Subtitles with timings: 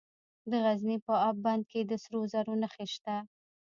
[0.49, 3.15] د غزني په اب بند کې د سرو زرو نښې شته.